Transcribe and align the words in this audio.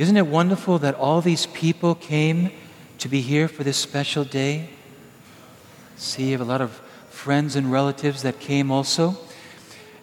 Isn't 0.00 0.16
it 0.16 0.26
wonderful 0.26 0.78
that 0.78 0.94
all 0.94 1.20
these 1.20 1.44
people 1.44 1.94
came 1.94 2.52
to 3.00 3.06
be 3.06 3.20
here 3.20 3.48
for 3.48 3.64
this 3.64 3.76
special 3.76 4.24
day? 4.24 4.70
See, 5.98 6.30
you 6.30 6.32
have 6.32 6.40
a 6.40 6.44
lot 6.50 6.62
of 6.62 6.70
friends 7.10 7.54
and 7.54 7.70
relatives 7.70 8.22
that 8.22 8.40
came 8.40 8.70
also. 8.70 9.14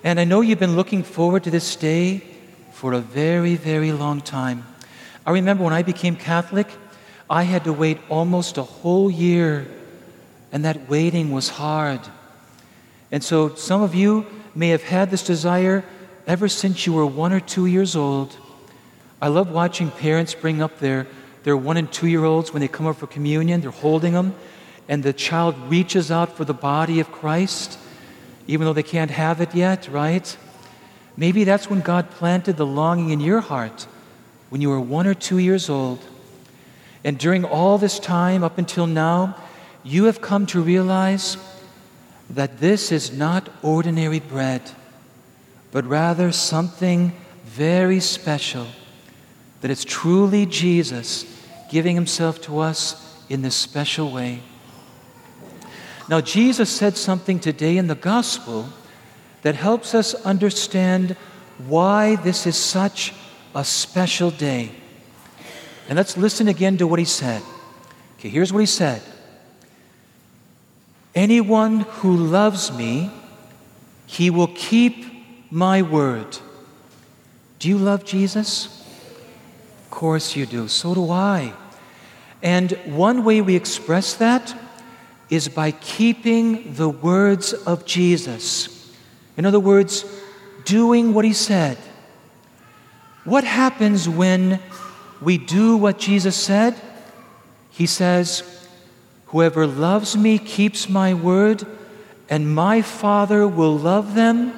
And 0.04 0.20
I 0.20 0.24
know 0.24 0.42
you've 0.42 0.60
been 0.60 0.76
looking 0.76 1.02
forward 1.02 1.46
to 1.46 1.50
this 1.50 1.76
day 1.76 2.22
for 2.74 2.94
a 2.94 3.00
very, 3.00 3.56
very 3.56 3.92
long 3.92 4.22
time. 4.22 4.68
I 5.26 5.32
remember 5.32 5.64
when 5.64 5.74
I 5.74 5.82
became 5.82 6.16
Catholic, 6.16 6.68
I 7.28 7.42
had 7.42 7.64
to 7.64 7.74
wait 7.74 7.98
almost 8.08 8.60
a 8.60 8.64
whole 8.64 9.10
year, 9.10 9.66
and 10.52 10.64
that 10.64 10.88
waiting 10.88 11.32
was 11.32 11.50
hard. 11.50 12.02
And 13.12 13.24
so 13.24 13.56
some 13.56 13.82
of 13.82 13.96
you 13.96 14.28
may 14.54 14.70
have 14.70 14.84
had 14.84 15.10
this 15.10 15.24
desire 15.24 15.84
ever 16.28 16.48
since 16.48 16.86
you 16.86 16.94
were 16.94 17.08
one 17.08 17.34
or 17.34 17.40
two 17.40 17.66
years 17.66 17.96
old. 17.96 18.38
I 19.22 19.30
love 19.30 19.50
watching 19.50 19.90
parents 19.90 20.36
bring 20.36 20.62
up 20.62 20.80
their, 20.80 21.08
their 21.44 21.58
one 21.58 21.78
and 21.78 21.92
two 21.92 22.08
year 22.08 22.24
olds 22.24 22.54
when 22.54 22.62
they 22.62 22.68
come 22.68 22.86
up 22.86 22.98
for 22.98 23.08
communion. 23.08 23.62
They're 23.62 23.72
holding 23.72 24.14
them, 24.14 24.36
and 24.88 25.04
the 25.04 25.14
child 25.14 25.56
reaches 25.70 26.12
out 26.12 26.38
for 26.38 26.46
the 26.46 26.54
body 26.54 27.00
of 27.00 27.12
Christ, 27.12 27.80
even 28.48 28.66
though 28.66 28.74
they 28.74 28.84
can't 28.84 29.12
have 29.12 29.42
it 29.42 29.56
yet, 29.56 29.88
right? 29.88 30.38
Maybe 31.16 31.44
that's 31.44 31.70
when 31.70 31.82
God 31.82 32.12
planted 32.12 32.58
the 32.58 32.66
longing 32.66 33.10
in 33.10 33.20
your 33.20 33.42
heart 33.42 33.88
when 34.50 34.62
you 34.62 34.70
were 34.70 34.80
one 34.80 35.08
or 35.08 35.14
two 35.14 35.40
years 35.40 35.70
old. 35.70 36.00
And 37.04 37.18
during 37.18 37.44
all 37.44 37.78
this 37.78 38.00
time, 38.00 38.44
up 38.44 38.58
until 38.58 38.88
now, 38.88 39.36
you 39.84 40.06
have 40.06 40.22
come 40.22 40.46
to 40.48 40.62
realize 40.62 41.38
that 42.30 42.60
this 42.60 42.92
is 42.92 43.12
not 43.12 43.50
ordinary 43.64 44.20
bread, 44.20 44.62
but 45.72 45.86
rather 45.86 46.32
something 46.32 47.14
very 47.46 48.00
special, 48.00 48.68
that 49.68 49.72
it's 49.74 49.84
truly 49.84 50.46
Jesus 50.46 51.26
giving 51.70 51.94
himself 51.94 52.40
to 52.40 52.60
us 52.60 53.22
in 53.28 53.42
this 53.42 53.54
special 53.54 54.10
way. 54.14 54.42
Now, 56.08 56.22
Jesus 56.22 56.70
said 56.70 56.96
something 56.96 57.38
today 57.38 57.76
in 57.76 57.88
the 57.88 57.96
gospel 57.96 58.70
that 59.42 59.56
helps 59.56 59.94
us 59.94 60.14
understand 60.24 61.18
why 61.68 62.16
this 62.16 62.48
is 62.48 62.56
such 62.56 63.14
a 63.54 63.66
special 63.66 64.32
day. 64.32 64.72
And 65.90 65.98
let's 65.98 66.16
listen 66.16 66.48
again 66.48 66.78
to 66.78 66.88
what 66.88 67.00
he 67.00 67.04
said. 67.04 67.44
Okay, 68.20 68.30
here's 68.30 68.54
what 68.54 68.60
he 68.60 68.66
said 68.66 69.02
Anyone 71.14 71.82
who 71.82 72.16
loves 72.16 72.72
me, 72.72 73.12
he 74.06 74.30
will 74.30 74.48
keep 74.48 75.52
my 75.52 75.82
word. 75.82 76.38
Do 77.60 77.68
you 77.68 77.78
love 77.78 78.06
Jesus? 78.06 78.77
Course 79.98 80.36
you 80.36 80.46
do. 80.46 80.68
So 80.68 80.94
do 80.94 81.10
I. 81.10 81.54
And 82.44 82.74
one 82.86 83.24
way 83.24 83.42
we 83.42 83.56
express 83.56 84.14
that 84.14 84.56
is 85.32 85.50
by 85.50 85.72
keeping 85.72 86.76
the 86.76 86.88
words 86.88 87.52
of 87.52 87.84
Jesus. 87.84 88.94
In 89.38 89.46
other 89.48 89.60
words, 89.60 90.06
doing 90.66 91.16
what 91.16 91.26
he 91.26 91.34
said. 91.34 91.80
What 93.24 93.44
happens 93.44 94.08
when 94.08 94.60
we 95.20 95.40
do 95.40 95.76
what 95.78 95.98
Jesus 95.98 96.36
said? 96.36 96.80
He 97.72 97.88
says, 97.88 98.44
Whoever 99.34 99.66
loves 99.66 100.16
me 100.16 100.38
keeps 100.38 100.88
my 100.88 101.16
word, 101.16 101.66
and 102.30 102.54
my 102.54 102.84
Father 102.84 103.48
will 103.48 103.76
love 103.76 104.14
them, 104.14 104.54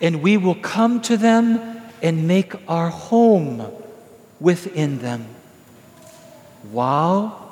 and 0.00 0.22
we 0.22 0.36
will 0.36 0.54
come 0.54 1.00
to 1.00 1.16
them 1.16 1.82
and 2.00 2.28
make 2.28 2.54
our 2.68 2.90
home 2.90 3.81
within 4.42 4.98
them. 4.98 5.26
Wow! 6.70 7.48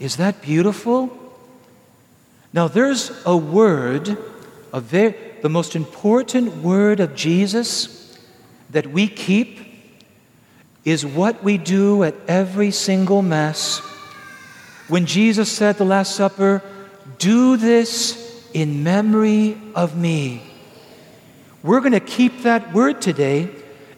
Is 0.00 0.16
that 0.16 0.42
beautiful? 0.42 1.16
Now, 2.52 2.68
there's 2.68 3.12
a 3.26 3.36
word, 3.36 4.16
a 4.72 4.80
very, 4.80 5.14
the 5.42 5.48
most 5.48 5.76
important 5.76 6.56
word 6.56 7.00
of 7.00 7.14
Jesus 7.14 8.18
that 8.70 8.86
we 8.86 9.08
keep 9.08 9.60
is 10.84 11.04
what 11.04 11.42
we 11.44 11.58
do 11.58 12.02
at 12.02 12.14
every 12.26 12.70
single 12.70 13.20
Mass 13.20 13.78
when 14.88 15.04
Jesus 15.04 15.50
said 15.50 15.70
at 15.70 15.78
the 15.78 15.84
Last 15.84 16.14
Supper, 16.14 16.62
Do 17.18 17.56
this 17.56 18.48
in 18.54 18.84
memory 18.84 19.58
of 19.74 19.96
me. 19.96 20.42
We're 21.62 21.80
going 21.80 21.92
to 21.92 22.00
keep 22.00 22.42
that 22.42 22.72
word 22.72 23.02
today, 23.02 23.50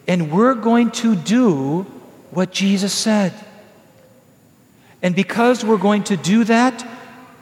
and 0.07 0.31
we're 0.31 0.55
going 0.55 0.91
to 0.91 1.15
do 1.15 1.85
what 2.31 2.51
Jesus 2.51 2.93
said. 2.93 3.33
And 5.01 5.15
because 5.15 5.63
we're 5.63 5.77
going 5.77 6.03
to 6.05 6.17
do 6.17 6.43
that, 6.45 6.85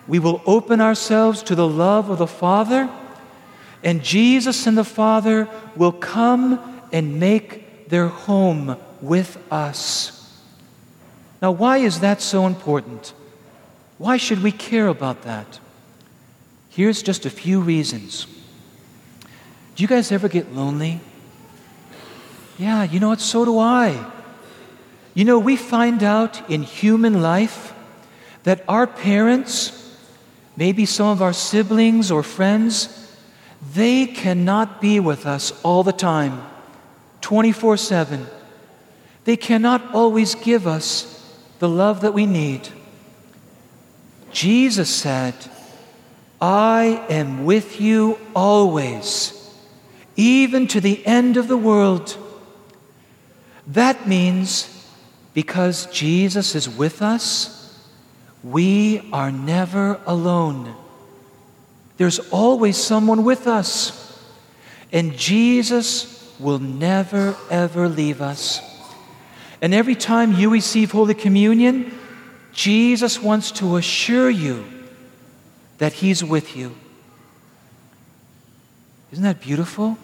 we 0.08 0.20
will 0.20 0.42
open 0.46 0.80
ourselves 0.80 1.44
to 1.44 1.56
the 1.56 1.68
love 1.68 2.10
of 2.10 2.20
the 2.20 2.28
Father, 2.28 2.90
and 3.84 4.04
Jesus 4.04 4.68
and 4.68 4.78
the 4.78 4.84
Father 4.84 5.50
will 5.76 5.92
come 5.92 6.82
and 6.92 7.20
make 7.20 7.90
their 7.90 8.08
home 8.08 8.78
with 9.02 9.38
us. 9.52 10.14
Now, 11.42 11.52
why 11.52 11.78
is 11.78 12.00
that 12.00 12.22
so 12.22 12.48
important? 12.48 13.14
Why 13.98 14.18
should 14.18 14.42
we 14.42 14.52
care 14.52 14.88
about 14.88 15.24
that? 15.24 15.60
Here's 16.70 17.02
just 17.02 17.26
a 17.26 17.30
few 17.30 17.60
reasons. 17.60 18.28
Do 19.76 19.84
you 19.84 19.88
guys 19.88 20.12
ever 20.12 20.30
get 20.30 20.54
lonely? 20.54 21.00
Yeah, 22.58 22.84
you 22.84 23.00
know 23.00 23.10
what? 23.10 23.20
So 23.20 23.46
do 23.46 23.60
I. 23.60 24.06
You 25.18 25.26
know, 25.26 25.40
we 25.40 25.56
find 25.56 26.04
out 26.04 26.48
in 26.48 26.62
human 26.62 27.24
life 27.24 27.74
that 28.44 28.64
our 28.68 28.86
parents, 28.86 29.98
maybe 30.56 30.86
some 30.86 31.08
of 31.08 31.24
our 31.24 31.34
siblings 31.34 32.12
or 32.12 32.22
friends, 32.22 33.12
they 33.74 34.06
cannot 34.06 34.80
be 34.80 35.00
with 35.00 35.26
us 35.26 35.60
all 35.64 35.82
the 35.82 35.92
time, 35.92 36.44
24 37.22 37.78
7. 37.78 38.28
They 39.24 39.36
cannot 39.36 39.92
always 39.92 40.36
give 40.36 40.68
us 40.68 41.36
the 41.58 41.68
love 41.68 42.02
that 42.02 42.14
we 42.14 42.28
need. 42.28 42.70
Jesus 44.32 44.94
said, 44.94 45.34
I 46.40 47.04
am 47.10 47.44
with 47.44 47.82
you 47.82 48.20
always, 48.36 49.34
even 50.16 50.68
to 50.68 50.80
the 50.80 51.04
end 51.08 51.38
of 51.38 51.48
the 51.48 51.58
world. 51.58 52.16
That 53.66 54.08
means 54.08 54.77
because 55.38 55.86
Jesus 55.92 56.56
is 56.56 56.68
with 56.68 57.04
us, 57.04 57.72
we 58.44 59.08
are 59.14 59.32
never 59.32 60.02
alone. 60.08 60.74
There's 61.98 62.18
always 62.32 62.76
someone 62.76 63.24
with 63.24 63.46
us, 63.46 64.20
and 64.92 65.16
Jesus 65.16 66.34
will 66.40 66.58
never, 66.58 67.38
ever 67.52 67.88
leave 67.88 68.20
us. 68.20 68.62
And 69.62 69.76
every 69.76 69.94
time 69.94 70.34
you 70.34 70.50
receive 70.50 70.90
Holy 70.90 71.14
Communion, 71.14 71.96
Jesus 72.52 73.22
wants 73.22 73.52
to 73.52 73.78
assure 73.78 74.32
you 74.32 74.66
that 75.78 75.94
He's 75.94 76.24
with 76.24 76.58
you. 76.58 76.76
Isn't 79.12 79.24
that 79.24 79.40
beautiful? 79.40 80.00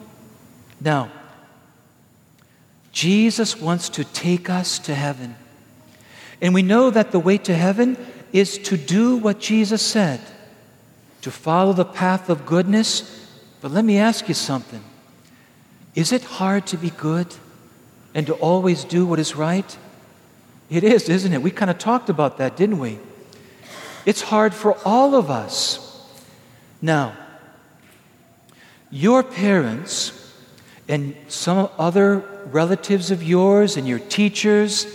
Now, 0.79 1.09
Jesus 2.93 3.59
wants 3.59 3.89
to 3.89 4.03
take 4.05 4.49
us 4.49 4.79
to 4.79 4.95
heaven. 4.95 5.35
And 6.39 6.53
we 6.53 6.61
know 6.61 6.91
that 6.91 7.11
the 7.11 7.19
way 7.19 7.37
to 7.39 7.53
heaven 7.53 7.97
is 8.31 8.57
to 8.59 8.77
do 8.77 9.17
what 9.17 9.39
Jesus 9.39 9.81
said, 9.81 10.21
to 11.21 11.31
follow 11.31 11.73
the 11.73 11.85
path 11.85 12.29
of 12.29 12.45
goodness. 12.45 13.27
But 13.61 13.71
let 13.71 13.83
me 13.83 13.97
ask 13.97 14.27
you 14.27 14.35
something 14.35 14.83
Is 15.95 16.11
it 16.11 16.23
hard 16.23 16.67
to 16.67 16.77
be 16.77 16.91
good 16.91 17.27
and 18.13 18.27
to 18.27 18.33
always 18.35 18.83
do 18.83 19.05
what 19.05 19.19
is 19.19 19.35
right? 19.35 19.77
It 20.69 20.83
is, 20.83 21.09
isn't 21.09 21.33
it? 21.33 21.41
We 21.41 21.51
kind 21.51 21.71
of 21.71 21.79
talked 21.79 22.09
about 22.09 22.37
that, 22.37 22.55
didn't 22.55 22.79
we? 22.79 22.99
It's 24.05 24.21
hard 24.21 24.53
for 24.53 24.77
all 24.85 25.15
of 25.15 25.31
us. 25.31 25.79
Now, 26.81 27.15
your 28.91 29.23
parents 29.23 30.22
and 30.87 31.15
some 31.27 31.69
other 31.77 32.19
relatives 32.51 33.11
of 33.11 33.23
yours 33.23 33.77
and 33.77 33.87
your 33.87 33.99
teachers, 33.99 34.85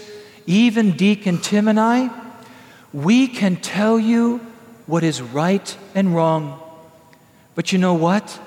even 0.46 0.92
Deacon 0.92 1.38
Tim 1.38 1.68
and 1.68 1.80
I, 1.80 2.10
we 2.92 3.28
can 3.28 3.56
tell 3.56 3.98
you 3.98 4.38
what 4.86 5.04
is 5.04 5.20
right 5.20 5.76
and 5.94 6.14
wrong. 6.14 6.60
But 7.54 7.72
you 7.72 7.78
know 7.78 7.94
what? 7.94 8.38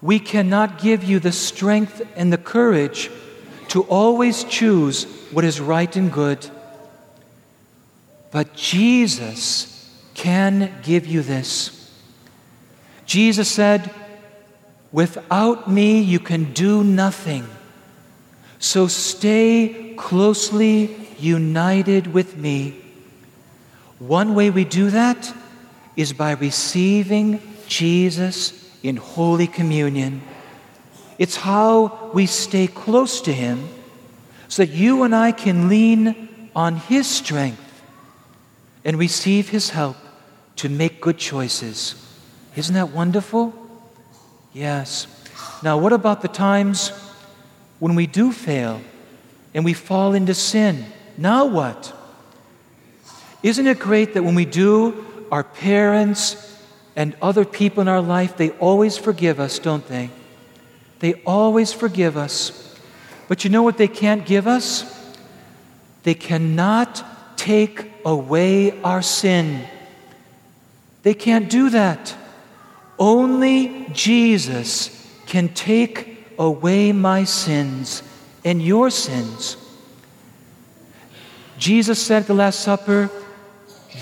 We 0.00 0.18
cannot 0.18 0.80
give 0.80 1.04
you 1.04 1.18
the 1.18 1.32
strength 1.32 2.02
and 2.16 2.32
the 2.32 2.38
courage 2.38 3.10
to 3.68 3.82
always 3.82 4.44
choose 4.44 5.04
what 5.32 5.44
is 5.44 5.60
right 5.60 5.94
and 5.96 6.12
good. 6.12 6.48
But 8.30 8.54
Jesus 8.54 9.74
can 10.14 10.72
give 10.82 11.06
you 11.06 11.22
this. 11.22 11.74
Jesus 13.06 13.50
said, 13.50 13.90
Without 14.90 15.70
me, 15.70 16.00
you 16.00 16.18
can 16.18 16.52
do 16.52 16.82
nothing. 16.82 17.46
So 18.58 18.88
stay 18.88 19.94
closely 19.96 21.08
united 21.18 22.06
with 22.08 22.36
me. 22.36 22.80
One 23.98 24.34
way 24.34 24.50
we 24.50 24.64
do 24.64 24.90
that 24.90 25.34
is 25.96 26.12
by 26.12 26.32
receiving 26.32 27.40
Jesus 27.66 28.72
in 28.82 28.96
Holy 28.96 29.46
Communion. 29.46 30.22
It's 31.18 31.36
how 31.36 32.10
we 32.14 32.26
stay 32.26 32.68
close 32.68 33.20
to 33.22 33.32
Him 33.32 33.68
so 34.48 34.64
that 34.64 34.72
you 34.72 35.02
and 35.02 35.14
I 35.14 35.32
can 35.32 35.68
lean 35.68 36.50
on 36.54 36.76
His 36.76 37.06
strength 37.06 37.82
and 38.84 38.98
receive 38.98 39.48
His 39.48 39.70
help 39.70 39.96
to 40.56 40.68
make 40.68 41.00
good 41.00 41.18
choices. 41.18 41.94
Isn't 42.56 42.74
that 42.74 42.90
wonderful? 42.90 43.67
Yes. 44.52 45.06
Now, 45.62 45.78
what 45.78 45.92
about 45.92 46.22
the 46.22 46.28
times 46.28 46.92
when 47.78 47.94
we 47.94 48.06
do 48.06 48.32
fail 48.32 48.80
and 49.54 49.64
we 49.64 49.72
fall 49.72 50.14
into 50.14 50.34
sin? 50.34 50.86
Now 51.16 51.46
what? 51.46 51.94
Isn't 53.42 53.66
it 53.66 53.78
great 53.78 54.14
that 54.14 54.22
when 54.22 54.34
we 54.34 54.44
do, 54.44 55.04
our 55.30 55.44
parents 55.44 56.56
and 56.96 57.16
other 57.22 57.44
people 57.44 57.80
in 57.80 57.88
our 57.88 58.00
life, 58.00 58.36
they 58.36 58.50
always 58.50 58.96
forgive 58.96 59.38
us, 59.38 59.58
don't 59.58 59.86
they? 59.86 60.10
They 61.00 61.14
always 61.24 61.72
forgive 61.72 62.16
us. 62.16 62.76
But 63.28 63.44
you 63.44 63.50
know 63.50 63.62
what 63.62 63.78
they 63.78 63.88
can't 63.88 64.26
give 64.26 64.46
us? 64.46 64.94
They 66.02 66.14
cannot 66.14 67.36
take 67.36 67.92
away 68.04 68.80
our 68.82 69.02
sin. 69.02 69.64
They 71.02 71.14
can't 71.14 71.48
do 71.48 71.70
that. 71.70 72.14
Only 72.98 73.86
Jesus 73.92 74.94
can 75.26 75.48
take 75.50 76.26
away 76.38 76.92
my 76.92 77.24
sins 77.24 78.02
and 78.44 78.62
your 78.62 78.90
sins. 78.90 79.56
Jesus 81.58 82.00
said 82.00 82.22
at 82.22 82.26
the 82.28 82.34
Last 82.34 82.60
Supper, 82.60 83.10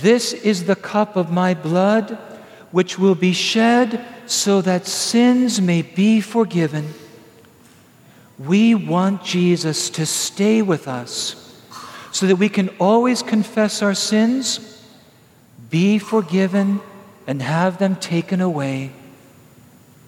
This 0.02 0.32
is 0.32 0.64
the 0.64 0.76
cup 0.76 1.16
of 1.16 1.30
my 1.30 1.54
blood, 1.54 2.18
which 2.70 2.98
will 2.98 3.14
be 3.14 3.32
shed 3.32 4.04
so 4.26 4.60
that 4.62 4.86
sins 4.86 5.60
may 5.60 5.82
be 5.82 6.20
forgiven. 6.20 6.92
We 8.38 8.74
want 8.74 9.24
Jesus 9.24 9.88
to 9.90 10.04
stay 10.04 10.60
with 10.60 10.86
us 10.88 11.42
so 12.12 12.26
that 12.26 12.36
we 12.36 12.48
can 12.48 12.68
always 12.78 13.22
confess 13.22 13.82
our 13.82 13.94
sins, 13.94 14.82
be 15.70 15.98
forgiven, 15.98 16.80
and 17.26 17.42
have 17.42 17.78
them 17.78 17.96
taken 17.96 18.40
away. 18.40 18.92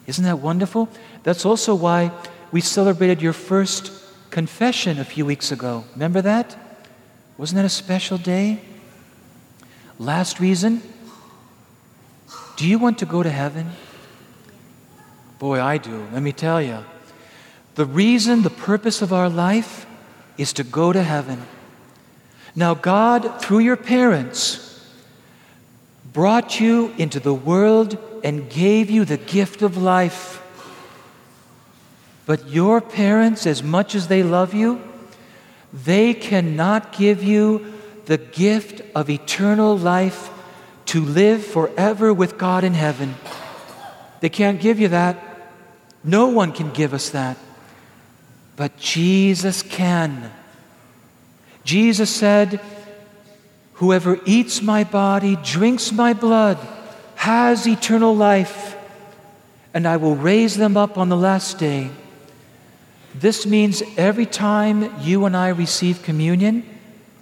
Isn't 0.07 0.23
that 0.23 0.39
wonderful? 0.39 0.89
That's 1.23 1.45
also 1.45 1.75
why 1.75 2.11
we 2.51 2.61
celebrated 2.61 3.21
your 3.21 3.33
first 3.33 3.91
confession 4.29 4.99
a 4.99 5.05
few 5.05 5.25
weeks 5.25 5.51
ago. 5.51 5.83
Remember 5.93 6.21
that? 6.21 6.55
Wasn't 7.37 7.55
that 7.57 7.65
a 7.65 7.69
special 7.69 8.17
day? 8.17 8.61
Last 9.97 10.39
reason 10.39 10.81
do 12.59 12.67
you 12.67 12.77
want 12.77 12.97
to 12.97 13.05
go 13.05 13.23
to 13.23 13.29
heaven? 13.29 13.71
Boy, 15.39 15.61
I 15.61 15.77
do. 15.77 16.05
Let 16.11 16.21
me 16.21 16.33
tell 16.33 16.61
you. 16.61 16.83
The 17.75 17.85
reason, 17.85 18.41
the 18.41 18.49
purpose 18.49 19.01
of 19.01 19.13
our 19.13 19.29
life 19.29 19.85
is 20.37 20.51
to 20.53 20.65
go 20.65 20.91
to 20.91 21.01
heaven. 21.01 21.41
Now, 22.57 22.73
God, 22.73 23.41
through 23.41 23.59
your 23.59 23.77
parents, 23.77 24.68
brought 26.13 26.59
you 26.59 26.93
into 26.97 27.19
the 27.19 27.33
world 27.33 27.97
and 28.23 28.49
gave 28.49 28.89
you 28.89 29.05
the 29.05 29.17
gift 29.17 29.61
of 29.61 29.77
life. 29.77 30.41
But 32.25 32.47
your 32.49 32.81
parents, 32.81 33.47
as 33.47 33.63
much 33.63 33.95
as 33.95 34.07
they 34.07 34.23
love 34.23 34.53
you, 34.53 34.81
they 35.73 36.13
cannot 36.13 36.93
give 36.97 37.23
you 37.23 37.73
the 38.05 38.17
gift 38.17 38.81
of 38.95 39.09
eternal 39.09 39.77
life 39.77 40.29
to 40.87 41.01
live 41.03 41.45
forever 41.45 42.13
with 42.13 42.37
God 42.37 42.63
in 42.63 42.73
heaven. 42.73 43.15
They 44.19 44.29
can't 44.29 44.59
give 44.59 44.79
you 44.79 44.87
that. 44.89 45.17
No 46.03 46.27
one 46.27 46.51
can 46.51 46.71
give 46.71 46.93
us 46.93 47.09
that. 47.11 47.37
But 48.55 48.77
Jesus 48.77 49.61
can. 49.61 50.31
Jesus 51.63 52.09
said, 52.09 52.59
Whoever 53.79 54.19
eats 54.25 54.61
my 54.61 54.83
body, 54.83 55.37
drinks 55.37 55.93
my 55.93 56.11
blood, 56.11 56.57
has 57.15 57.65
eternal 57.65 58.13
life, 58.13 58.75
and 59.73 59.87
I 59.87 59.95
will 59.95 60.17
raise 60.17 60.57
them 60.57 60.75
up 60.75 60.97
on 60.97 61.07
the 61.07 61.15
last 61.15 61.57
day. 61.57 61.89
This 63.15 63.45
means 63.45 63.81
every 63.95 64.25
time 64.25 64.93
you 64.99 65.23
and 65.23 65.35
I 65.35 65.47
receive 65.47 66.03
communion, 66.03 66.65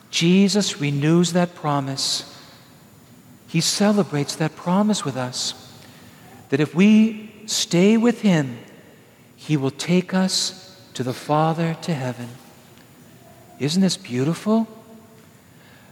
Jesus 0.09 0.81
renews 0.81 1.33
that 1.33 1.53
promise. 1.53 2.35
He 3.47 3.61
celebrates 3.61 4.35
that 4.37 4.55
promise 4.55 5.05
with 5.05 5.15
us 5.15 5.71
that 6.49 6.59
if 6.59 6.73
we 6.73 7.31
stay 7.45 7.97
with 7.97 8.21
Him, 8.21 8.57
He 9.35 9.57
will 9.57 9.69
take 9.69 10.11
us 10.11 10.75
to 10.95 11.03
the 11.03 11.13
Father 11.13 11.77
to 11.83 11.93
heaven. 11.93 12.29
Isn't 13.59 13.83
this 13.83 13.97
beautiful? 13.97 14.67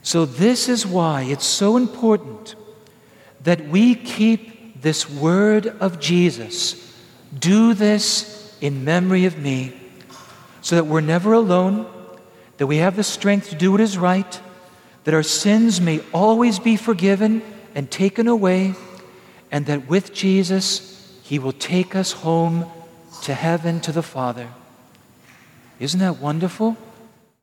So, 0.06 0.26
this 0.26 0.70
is 0.70 0.86
why 0.86 1.24
it's 1.24 1.48
so 1.48 1.78
important 1.78 2.54
that 3.42 3.68
we 3.70 3.96
keep 3.96 4.80
this 4.80 5.10
word 5.10 5.66
of 5.66 6.00
Jesus. 6.00 6.96
Do 7.38 7.74
this 7.74 8.56
in 8.62 8.86
memory 8.86 9.26
of 9.26 9.40
me, 9.40 9.74
so 10.62 10.76
that 10.76 10.86
we're 10.86 11.02
never 11.02 11.34
alone, 11.34 11.88
that 12.58 12.68
we 12.68 12.78
have 12.78 12.96
the 12.96 13.04
strength 13.04 13.50
to 13.50 13.56
do 13.56 13.72
what 13.72 13.82
is 13.82 13.98
right, 13.98 14.40
that 15.06 15.16
our 15.16 15.24
sins 15.24 15.82
may 15.82 16.02
always 16.14 16.60
be 16.60 16.76
forgiven 16.76 17.42
and 17.74 17.90
taken 17.90 18.28
away, 18.28 18.76
and 19.52 19.66
that 19.66 19.90
with 19.90 20.14
Jesus, 20.14 21.20
He 21.24 21.40
will 21.40 21.52
take 21.52 21.96
us 21.96 22.12
home 22.12 22.68
to 23.24 23.34
heaven 23.34 23.80
to 23.80 23.92
the 23.92 24.04
Father. 24.04 24.50
Isn't 25.80 26.00
that 26.00 26.20
wonderful? 26.20 26.78